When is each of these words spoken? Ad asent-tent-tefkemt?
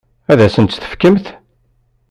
Ad 0.31 0.39
asent-tent-tefkemt? 0.45 1.25